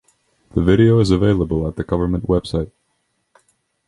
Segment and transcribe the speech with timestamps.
[0.55, 2.71] The video is available at the government website.